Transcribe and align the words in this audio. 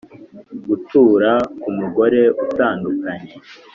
gutura 0.67 1.31
ku 1.61 1.69
mugore 1.79 2.21
utandukanye; 2.45 3.31